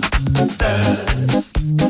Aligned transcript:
Dance. 0.00 1.89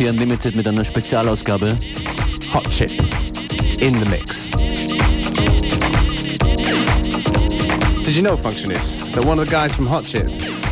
ist 0.00 0.06
FM4 0.06 0.10
Unlimited 0.10 0.56
mit 0.56 0.66
einer 0.66 0.84
Spezialausgabe. 0.84 1.76
Hot 2.52 2.68
Chip 2.70 2.90
in 3.80 3.94
the 3.94 4.06
mix. 4.06 4.50
Did 8.04 8.16
you 8.16 8.22
know, 8.22 8.36
Functionist, 8.36 9.12
that 9.14 9.24
one 9.24 9.38
of 9.38 9.46
the 9.46 9.50
guys 9.50 9.74
from 9.74 9.86
Hot 9.86 10.04
Chip 10.04 10.28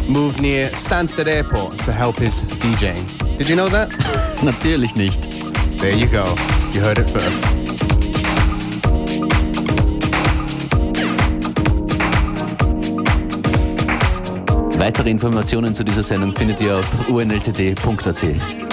moved 0.09 0.41
near 0.41 0.71
Stansted 0.71 1.27
Airport 1.27 1.79
to 1.85 1.93
help 1.93 2.17
his 2.17 2.47
DJing? 2.47 3.39
Did 3.39 3.49
you 3.49 3.57
know 3.57 3.69
that? 3.69 3.91
Natürlich 4.43 4.97
nicht. 4.97 5.31
There 5.79 5.95
you 5.95 6.07
go. 6.07 6.25
You 6.73 6.81
heard 6.81 6.99
it 6.99 7.11
first. 7.11 7.45
Weitere 14.79 15.11
Informationen 15.11 15.75
zu 15.75 15.85
dieser 15.85 16.03
Sendung 16.03 16.33
findet 16.33 16.61
ihr 16.61 16.77
auf 16.77 17.09
unltd.at. 17.11 18.68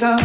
feel 0.00 0.16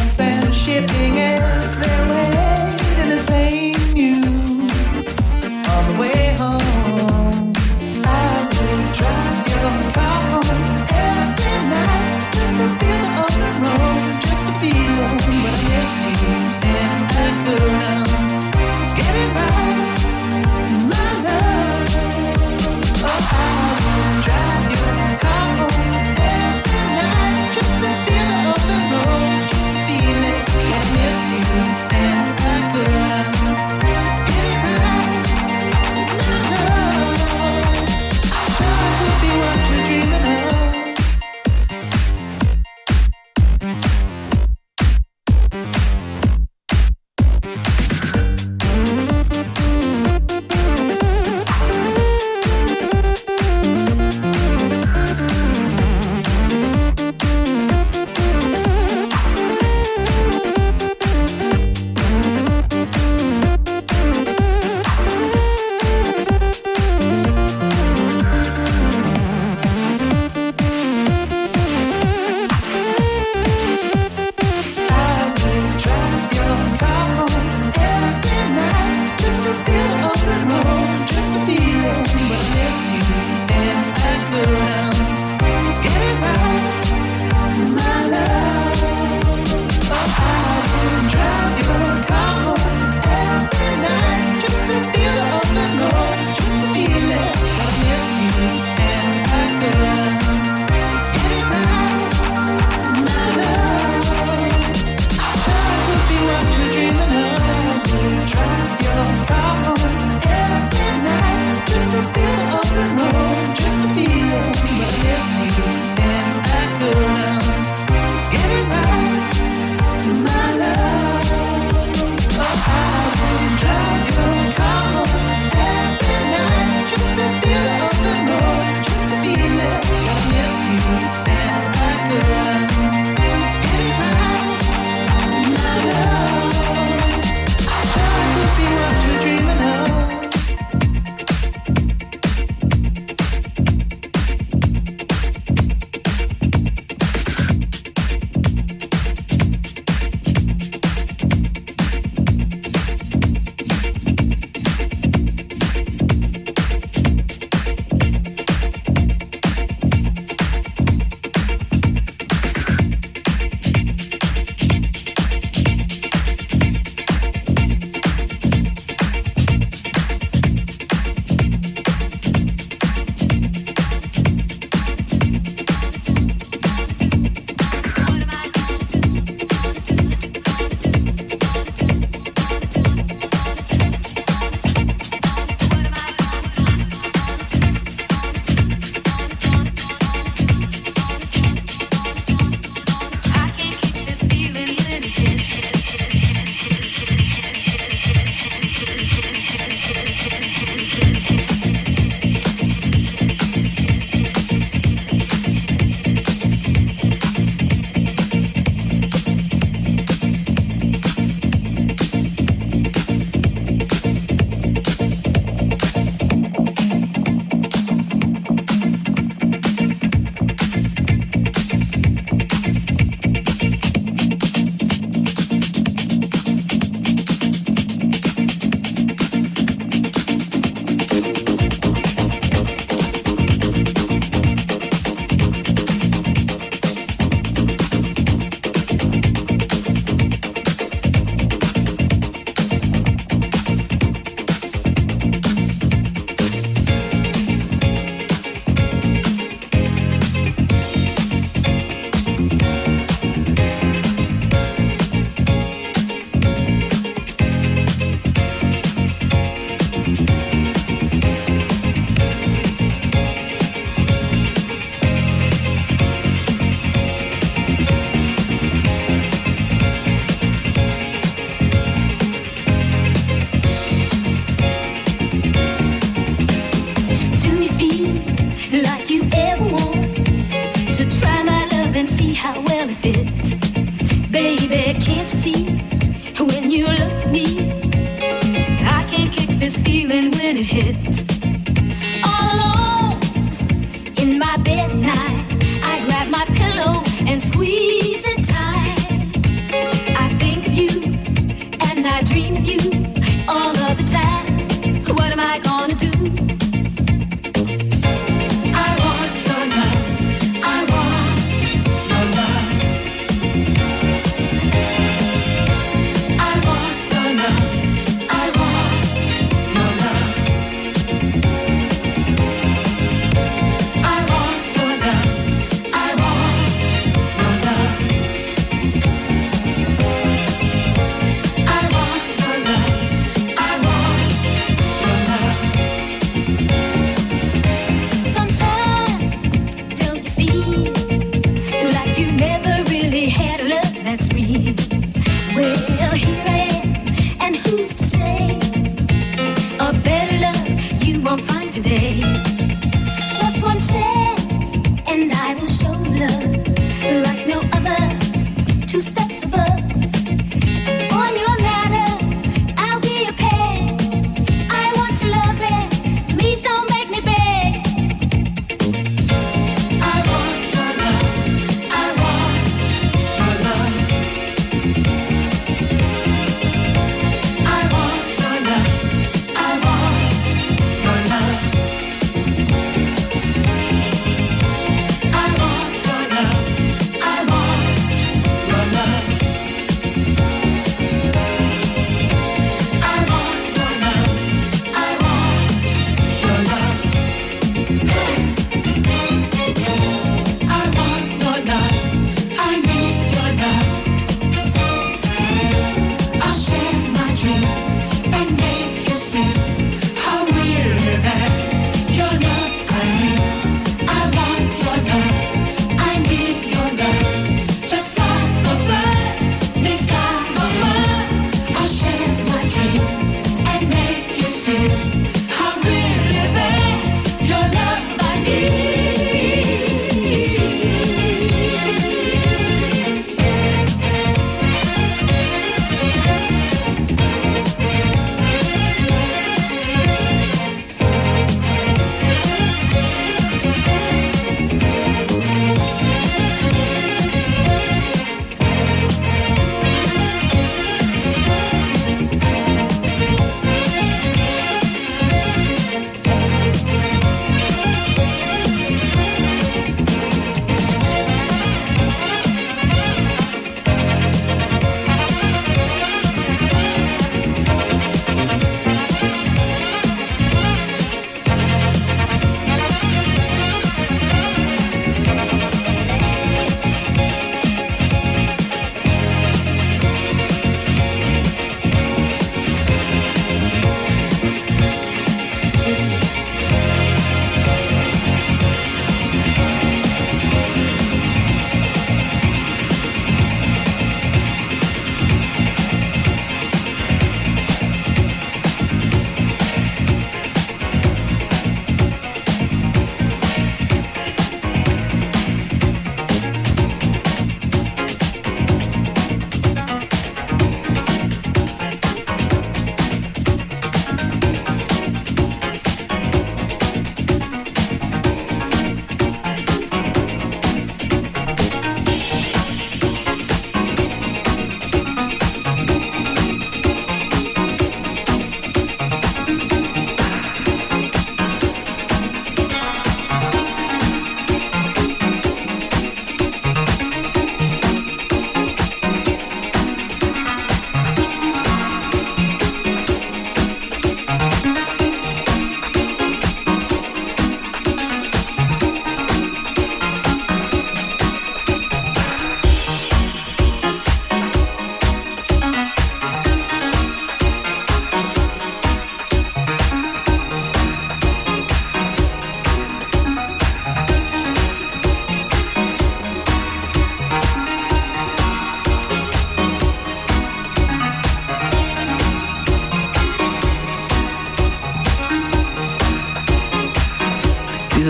it 290.56 290.64
hits. 290.64 291.25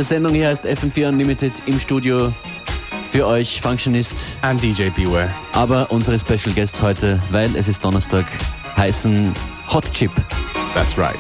Sendung 0.06 0.34
hier 0.34 0.50
heißt 0.50 0.66
FM4 0.66 1.10
Unlimited 1.10 1.52
im 1.66 1.80
Studio 1.80 2.32
für 3.12 3.26
euch 3.26 3.60
Functionist 3.60 4.38
and 4.44 4.62
DJ 4.62 4.90
Beware. 4.90 5.34
Aber 5.54 5.92
unsere 5.92 6.20
Special 6.20 6.54
Guests 6.54 6.82
heute, 6.82 7.20
weil 7.32 7.56
es 7.56 7.68
ist 7.68 7.84
Donnerstag, 7.84 8.26
heißen 8.78 9.34
Hot 9.74 9.92
Chip. 9.92 10.12
That's 10.76 10.98
right. 10.98 11.18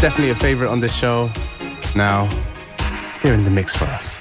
Definitely 0.00 0.30
a 0.30 0.34
favorite 0.34 0.70
on 0.70 0.80
this 0.80 0.96
show. 0.96 1.30
Now, 1.94 2.28
here 3.22 3.34
in 3.34 3.44
the 3.44 3.50
mix 3.50 3.74
for 3.74 3.86
us. 3.88 4.20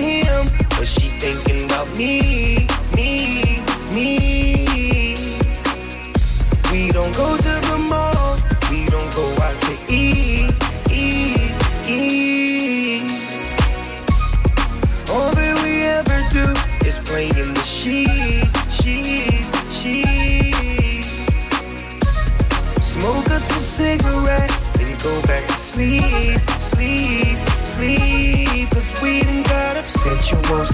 him, 0.00 0.46
but 0.70 0.86
she's 0.86 1.12
thinking 1.14 1.64
about 1.66 1.86
me. 1.96 2.49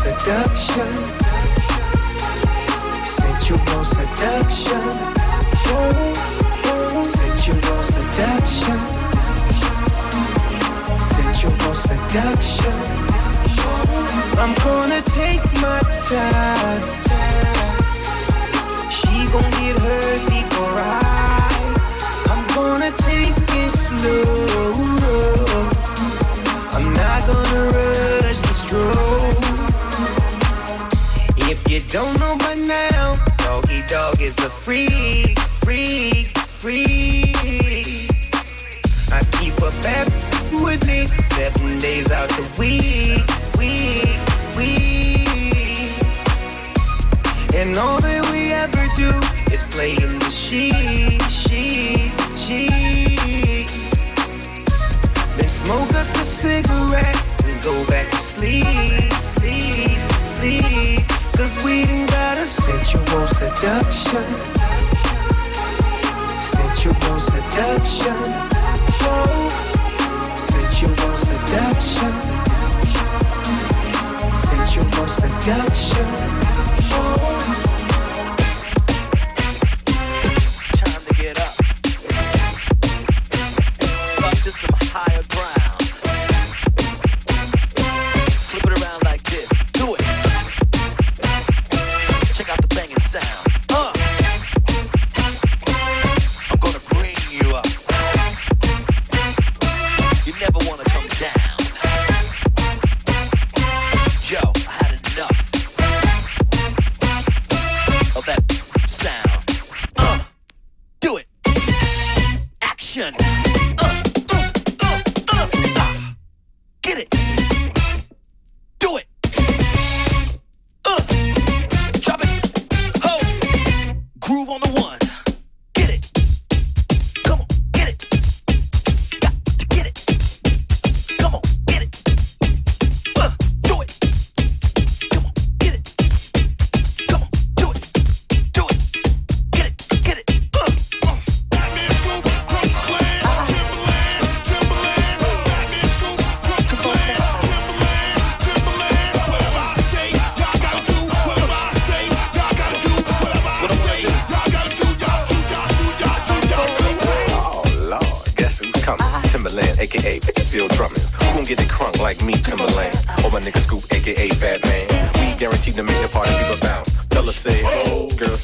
seduction. 0.06 0.92
Sensual 3.04 3.84
seduction. 3.84 4.82
Sensual 7.02 7.78
seduction. 7.92 8.78
Sensual 10.98 11.74
seduction. 11.74 12.76
I'm 14.38 14.54
gonna 14.64 15.02
take 15.02 15.42
my 15.60 15.80
time. 16.08 16.45
free. 34.66 35.15
Sensual 70.36 71.12
seduction. 71.12 72.12
Sensual 74.30 75.06
seduction. 75.06 76.55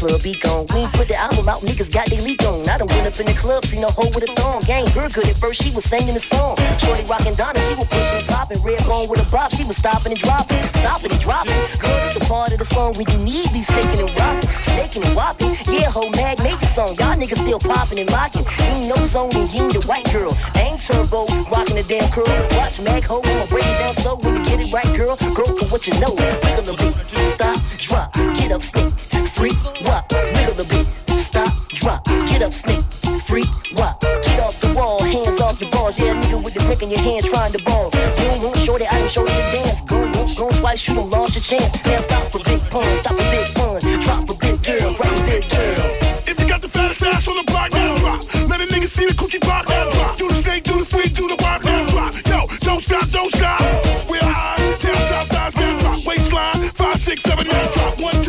gone. 0.00 0.66
We 0.74 0.86
put 0.92 1.08
the 1.08 1.16
album 1.16 1.48
out, 1.48 1.60
niggas 1.62 1.92
got 1.92 2.06
they 2.06 2.20
leak 2.20 2.42
on. 2.44 2.68
I 2.68 2.78
done 2.78 2.88
went 2.88 3.06
up 3.06 3.18
in 3.20 3.26
the 3.26 3.32
club, 3.32 3.64
seen 3.64 3.82
a 3.82 3.90
hoe 3.90 4.08
with 4.12 4.28
a 4.28 4.32
thong. 4.36 4.60
Gang 4.62 4.86
her 4.92 5.08
good 5.08 5.28
at 5.28 5.38
first, 5.38 5.62
she 5.62 5.74
was 5.74 5.84
singing 5.84 6.14
the 6.14 6.20
song. 6.20 6.56
Shorty 6.78 7.04
rockin' 7.04 7.34
Donna, 7.34 7.60
she 7.68 7.74
was 7.74 7.88
pushing 7.88 8.18
and 8.20 8.28
popping. 8.28 8.60
Red 8.62 8.84
bone 8.84 9.08
with 9.08 9.24
a 9.24 9.28
bop, 9.30 9.52
she 9.52 9.64
was 9.64 9.76
stopping 9.76 10.12
and 10.12 10.20
dropping, 10.20 10.62
stopping 10.80 11.10
and 11.10 11.20
dropping. 11.20 11.56
Girl, 11.80 11.96
it's 12.04 12.14
the 12.18 12.24
part 12.28 12.52
of 12.52 12.58
the 12.58 12.64
song 12.64 12.92
when 12.96 13.06
you 13.08 13.18
need 13.24 13.48
be 13.52 13.62
snaking 13.62 14.00
and 14.00 14.12
rocking, 14.18 14.50
snaking 14.62 15.02
and 15.04 15.14
whopping. 15.16 15.52
Yeah, 15.72 15.88
ho, 15.88 16.10
mag, 16.10 16.38
make 16.42 16.60
the 16.60 16.66
song. 16.66 16.92
Y'all 17.00 17.16
niggas 17.16 17.40
still 17.40 17.60
popping 17.60 18.00
and 18.00 18.10
locking. 18.10 18.44
Ain't 18.60 18.88
no 18.88 18.96
zone 19.06 19.32
and 19.32 19.48
you 19.52 19.72
the 19.72 19.80
white 19.86 20.06
girl. 20.12 20.32
Ain't 20.56 20.80
turbo, 20.80 21.26
rocking 21.48 21.76
the 21.76 21.84
damn 21.88 22.10
curl. 22.12 22.28
Watch 22.56 22.80
mag, 22.82 23.02
ho, 23.04 23.20
I'ma 23.24 23.46
break 23.46 23.64
it 23.64 23.78
down 23.80 23.94
slow 23.94 24.16
when 24.20 24.36
you 24.36 24.42
get 24.44 24.60
it 24.60 24.72
right, 24.72 24.90
girl. 24.96 25.16
Girl, 25.32 25.50
for 25.56 25.66
what 25.72 25.86
you 25.86 25.94
know. 26.00 26.12
Wiggle 26.16 26.68
a 26.68 26.76
bit, 26.76 26.94
stop, 27.32 27.56
drop, 27.78 28.12
get 28.36 28.52
up, 28.52 28.62
stick, 28.62 28.92
freak, 29.46 29.86
wop, 29.86 30.12
wiggle 30.12 30.60
a 30.60 30.64
bit, 30.64 30.86
stop, 31.18 31.52
drop, 31.68 32.04
get 32.04 32.42
up, 32.42 32.52
sneak, 32.52 32.82
freak, 33.26 33.46
wop, 33.74 34.00
get 34.00 34.40
off 34.40 34.60
the 34.60 34.72
wall, 34.74 35.02
hands 35.02 35.40
off 35.40 35.60
your 35.60 35.70
balls, 35.70 35.98
yeah, 35.98 36.14
nigga 36.20 36.42
with 36.42 36.54
the 36.54 36.60
brick 36.66 36.82
in 36.82 36.90
your 36.90 37.00
hand 37.00 37.24
trying 37.24 37.52
to 37.52 37.62
ball. 37.62 37.90
Boom, 37.90 38.40
boom, 38.40 38.54
shorty, 38.56 38.86
I 38.86 38.98
done 38.98 39.08
show 39.08 39.22
you 39.22 39.28
the 39.28 39.62
dance. 39.62 39.80
Go, 39.82 40.02
go, 40.10 40.26
go 40.34 40.50
twice, 40.58 40.88
you 40.88 40.94
don't 40.94 41.10
launch 41.10 41.36
a 41.36 41.40
chance. 41.40 41.72
Now 41.84 41.98
stop 41.98 42.32
for 42.32 42.42
big 42.42 42.60
pun, 42.70 42.84
stop 42.96 43.14
for 43.14 43.30
big 43.30 43.54
pun, 43.54 43.78
drop 44.02 44.26
for 44.26 44.36
big 44.38 44.56
girl, 44.64 44.90
right 44.98 45.18
big 45.26 45.42
girl. 45.50 45.86
If 46.26 46.40
you 46.40 46.48
got 46.48 46.62
the 46.62 46.68
fattest 46.68 47.02
ass 47.02 47.28
on 47.28 47.36
the 47.36 47.44
block, 47.44 47.70
now 47.72 47.96
drop. 47.98 48.20
Let 48.50 48.60
a 48.60 48.66
nigga 48.66 48.88
see 48.88 49.06
the 49.06 49.14
coochie 49.14 49.40
pop, 49.40 49.68
now 49.68 49.90
drop. 49.90 50.16
Do 50.16 50.28
the 50.28 50.34
snake, 50.34 50.64
do 50.64 50.78
the 50.78 50.84
freak, 50.84 51.14
do 51.14 51.28
the 51.28 51.38
wop, 51.42 51.62
now 51.62 51.86
drop. 51.86 52.14
Yo, 52.26 52.46
don't 52.66 52.82
stop, 52.82 53.06
don't 53.10 53.32
stop. 53.34 53.60
We're 54.10 54.18
high, 54.22 54.58
down 54.82 54.98
south, 55.06 55.28
thighs, 55.28 55.54
now 55.56 55.78
drop. 55.78 56.04
Waistline, 56.04 56.60
five, 56.74 56.98
six, 57.00 57.22
seven, 57.22 57.46
now 57.46 57.70
drop. 57.70 58.00
One 58.00 58.14
time, 58.24 58.25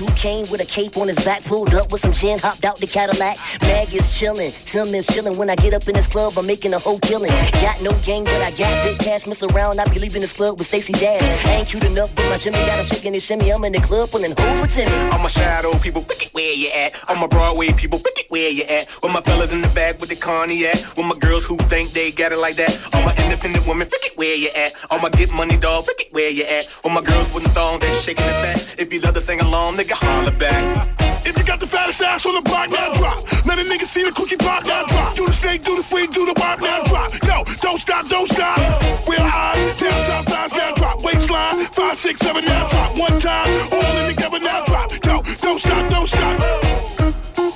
Guess 0.00 0.09
came 0.20 0.44
with 0.50 0.60
a 0.60 0.66
cape 0.66 0.98
on 0.98 1.08
his 1.08 1.18
back, 1.24 1.42
pulled 1.44 1.72
up 1.72 1.90
with 1.90 2.02
some 2.02 2.12
gin, 2.12 2.38
hopped 2.38 2.66
out 2.66 2.76
the 2.76 2.86
Cadillac. 2.86 3.38
Mag 3.62 3.88
is 3.94 4.04
chillin', 4.12 4.52
Tim 4.70 4.94
is 4.94 5.06
chillin'. 5.06 5.38
When 5.38 5.48
I 5.48 5.56
get 5.56 5.72
up 5.72 5.88
in 5.88 5.94
this 5.94 6.06
club, 6.06 6.34
I'm 6.36 6.46
making 6.46 6.74
a 6.74 6.78
whole 6.78 6.98
killing. 6.98 7.30
Got 7.64 7.80
no 7.80 7.90
gang, 8.04 8.24
but 8.24 8.42
I 8.42 8.50
got 8.50 8.70
big 8.84 8.98
cash. 8.98 9.26
Miss 9.26 9.42
around, 9.42 9.80
I 9.80 9.84
be 9.86 9.98
leaving 9.98 10.20
this 10.20 10.34
club 10.34 10.58
with 10.58 10.66
Stacy 10.66 10.92
Dash. 10.92 11.22
I 11.46 11.52
ain't 11.60 11.68
cute 11.68 11.84
enough, 11.84 12.14
but 12.14 12.28
my 12.28 12.36
Jimmy 12.36 12.58
got 12.58 12.80
him 12.80 12.86
shaking 12.86 13.14
his 13.14 13.24
shimmy. 13.24 13.50
I'm 13.50 13.64
in 13.64 13.72
the 13.72 13.80
club 13.80 14.10
pulling 14.10 14.34
hoes 14.36 14.60
with 14.60 14.74
Timmy. 14.74 14.94
I'm 15.08 15.24
a 15.24 15.30
shadow 15.30 15.72
people, 15.78 16.02
pick 16.02 16.26
it 16.26 16.34
where 16.34 16.52
you 16.52 16.68
at. 16.68 17.02
I'm 17.08 17.22
a 17.22 17.28
Broadway 17.28 17.72
people, 17.72 17.98
pick 17.98 18.18
it 18.18 18.30
where 18.30 18.50
you 18.50 18.64
at. 18.64 18.90
With 19.02 19.12
my 19.12 19.22
fellas 19.22 19.54
in 19.54 19.62
the 19.62 19.68
back 19.68 20.00
with 20.00 20.10
the 20.10 20.16
cognac. 20.16 20.76
With 20.98 21.06
my 21.06 21.16
girls 21.16 21.46
who 21.46 21.56
think 21.72 21.92
they 21.92 22.10
got 22.10 22.32
it 22.32 22.38
like 22.38 22.56
that. 22.56 22.76
All 22.92 23.02
my 23.02 23.14
independent 23.16 23.66
women, 23.66 23.88
pick 23.88 24.04
it 24.04 24.18
where 24.18 24.36
you 24.36 24.50
at. 24.54 24.74
All 24.90 24.98
my 24.98 25.08
get 25.08 25.32
money 25.32 25.56
dog, 25.56 25.86
pick 25.86 26.08
it 26.08 26.12
where 26.12 26.28
you 26.28 26.44
at. 26.44 26.68
With 26.84 26.92
my 26.92 27.00
girls 27.00 27.32
with 27.32 27.44
the 27.44 27.50
thong, 27.50 27.78
they 27.80 27.90
shaking 27.92 28.26
it 28.26 28.42
back. 28.44 28.58
If 28.78 28.92
you 28.92 29.00
love 29.00 29.14
to 29.14 29.22
sing 29.22 29.40
along, 29.40 29.76
nigga 29.76 30.09
holler 30.10 30.36
back. 30.36 30.88
If 31.26 31.36
you 31.38 31.44
got 31.44 31.60
the 31.60 31.66
fattest 31.66 32.02
ass 32.02 32.26
on 32.26 32.34
the 32.34 32.42
block, 32.42 32.70
now 32.70 32.92
drop. 32.94 33.18
Let 33.46 33.58
a 33.58 33.62
nigga 33.62 33.86
see 33.86 34.02
the 34.02 34.10
coochie 34.10 34.38
pop, 34.38 34.64
now 34.64 34.84
drop. 34.86 35.14
Do 35.14 35.26
the 35.26 35.32
snake, 35.32 35.62
do 35.64 35.76
the 35.76 35.82
freak, 35.82 36.12
do 36.12 36.26
the 36.26 36.34
wop, 36.40 36.60
now 36.60 36.82
drop. 36.84 37.12
Yo, 37.22 37.44
don't 37.60 37.80
stop, 37.80 38.08
don't 38.08 38.28
stop. 38.28 38.58
We're 39.06 39.20
high, 39.20 39.56
down 39.78 40.00
south, 40.08 40.26
thighs, 40.26 40.52
now 40.52 40.74
drop. 40.74 41.02
Waistline, 41.02 41.66
five, 41.66 41.96
six, 41.98 42.20
seven, 42.20 42.44
now 42.44 42.68
drop. 42.68 42.96
One 42.98 43.18
time, 43.20 43.48
all 43.72 43.96
in 43.98 44.14
together, 44.14 44.40
now 44.40 44.64
drop. 44.64 44.92
Yo, 45.04 45.22
don't 45.42 45.60
stop, 45.60 45.90
don't 45.90 46.08
stop. 46.08 46.36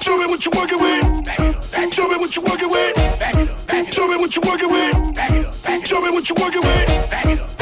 Show 0.03 0.17
me 0.17 0.27
what 0.27 0.45
you 0.45 0.53
working 0.55 0.81
with. 0.81 1.05
Show 1.93 2.09
me 2.09 2.17
what 2.17 2.35
you 2.37 2.43
working 2.43 2.71
with. 2.71 2.95
Show 3.93 4.07
me 4.07 4.17
what 4.17 4.35
you 4.35 4.43
working 4.43 4.71
with. 4.71 5.87
Show 5.87 6.01
me 6.01 6.11
what 6.11 6.29
you 6.29 6.35
working 6.35 6.63
with. 6.63 7.54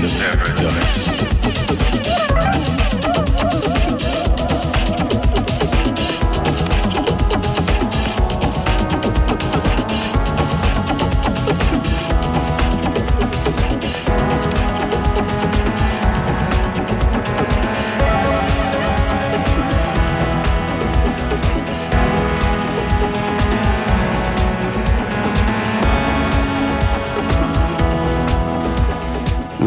you've 0.00 0.56
done. 0.56 1.17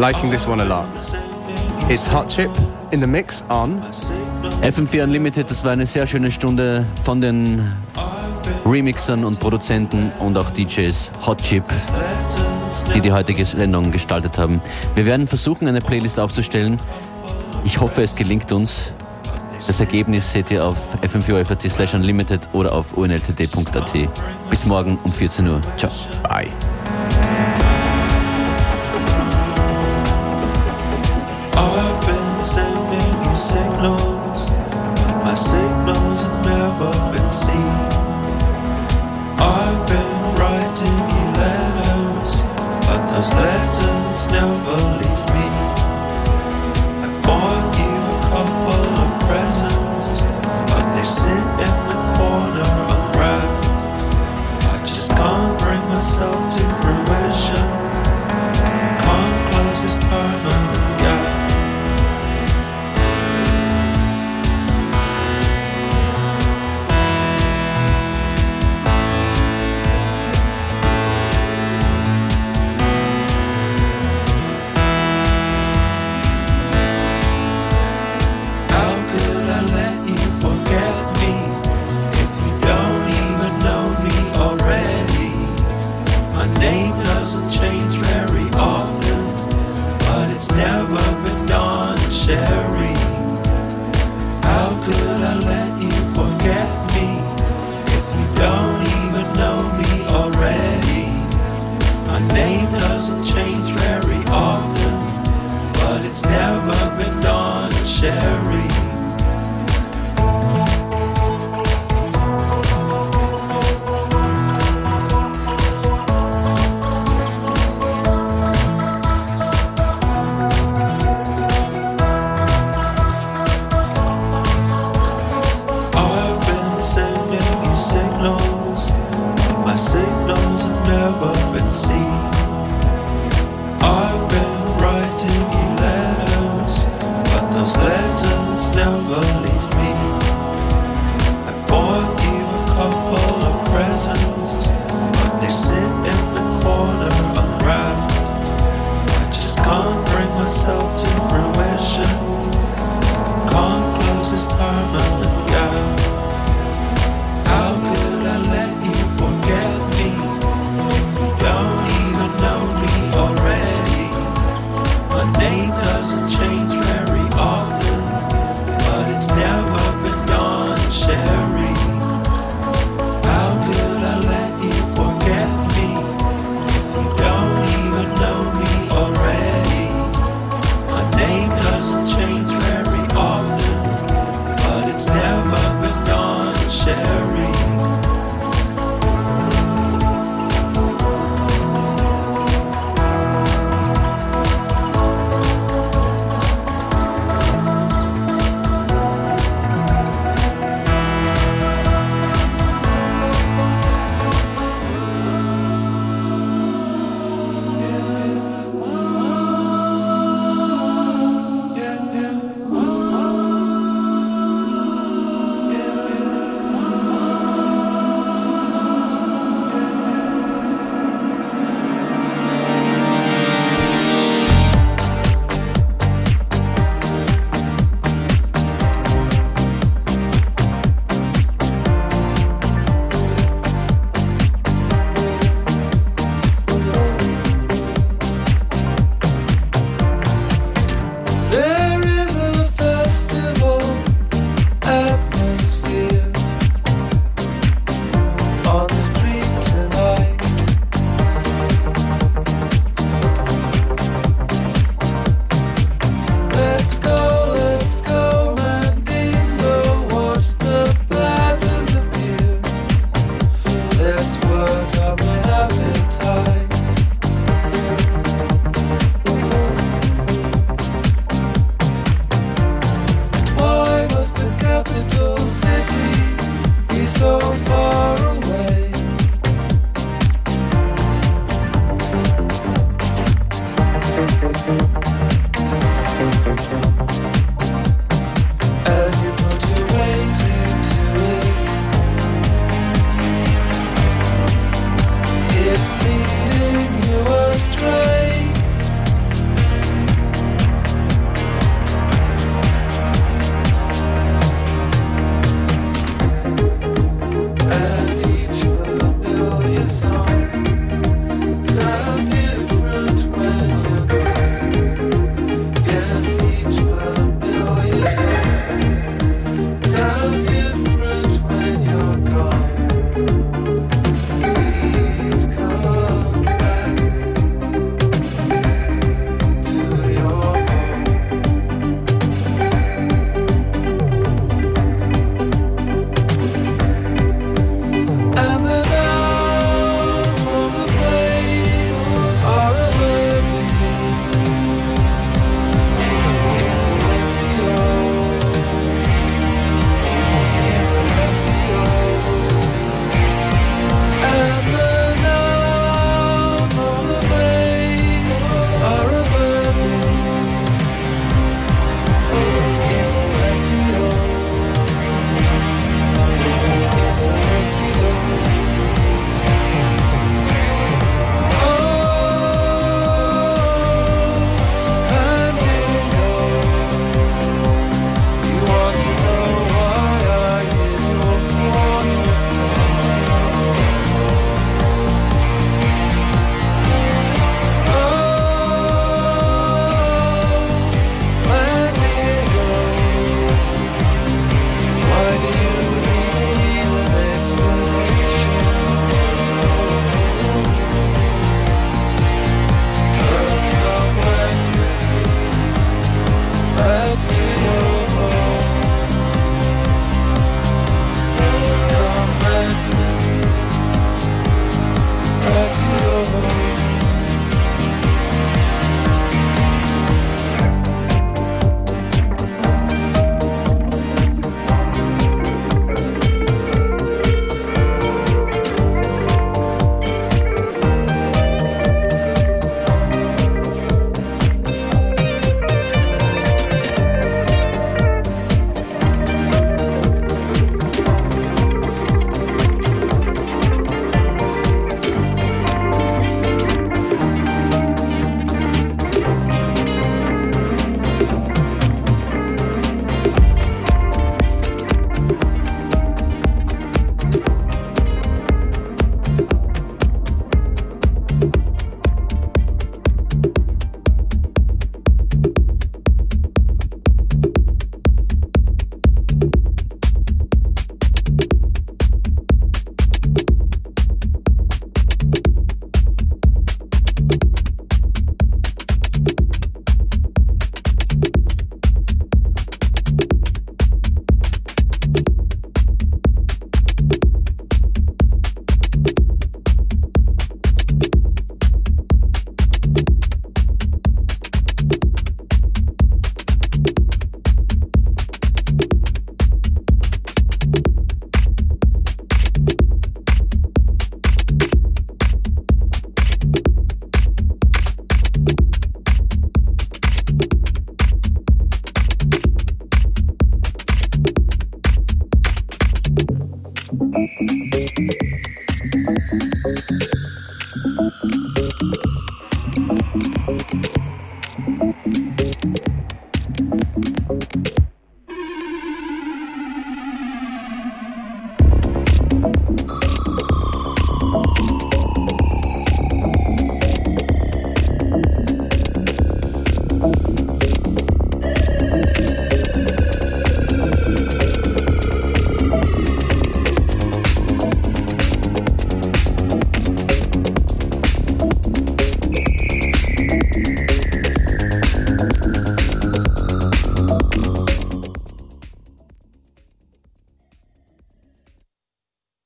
Liking 0.02 0.32
this 0.32 0.48
one 0.48 0.60
a 0.60 0.64
lot. 0.64 0.88
It's 1.88 2.08
Hot 2.08 2.28
Chip 2.28 2.50
in 2.90 2.98
the 2.98 3.06
mix 3.06 3.44
on 3.48 3.80
FM4 4.60 5.04
Unlimited, 5.04 5.48
das 5.48 5.64
war 5.64 5.70
eine 5.70 5.86
sehr 5.86 6.08
schöne 6.08 6.32
Stunde 6.32 6.84
von 7.04 7.20
den 7.20 7.70
Remixern 8.66 9.24
und 9.24 9.38
Produzenten 9.38 10.10
und 10.18 10.36
auch 10.36 10.50
DJs 10.50 11.12
Hot 11.24 11.40
Chip, 11.44 11.62
die 12.96 13.00
die 13.00 13.12
heutige 13.12 13.46
Sendung 13.46 13.92
gestaltet 13.92 14.38
haben. 14.38 14.60
Wir 14.96 15.06
werden 15.06 15.28
versuchen, 15.28 15.68
eine 15.68 15.80
Playlist 15.80 16.18
aufzustellen. 16.18 16.78
Ich 17.64 17.80
hoffe, 17.80 18.02
es 18.02 18.16
gelingt 18.16 18.50
uns. 18.50 18.92
Das 19.64 19.78
Ergebnis 19.78 20.32
seht 20.32 20.50
ihr 20.50 20.64
auf 20.64 20.76
fm4 21.00 21.68
slash 21.68 21.94
unlimited 21.94 22.48
oder 22.52 22.72
auf 22.72 22.94
unltd.at. 22.94 23.92
Bis 24.50 24.66
morgen 24.66 24.98
um 25.04 25.12
14 25.12 25.46
Uhr. 25.46 25.60
Ciao. 25.76 25.92
Bye. 26.24 26.48
Signals, 33.82 34.50
my 35.24 35.34
signals 35.34 36.22
have 36.22 36.44
never 36.44 36.90
been 37.12 37.30
seen. 37.30 37.74
I've 39.38 39.86
been 39.88 40.14
writing 40.38 40.98
you 41.10 41.26
letters, 41.42 42.44
but 42.86 43.02
those 43.10 43.34
letters 43.34 44.30
never 44.30 45.01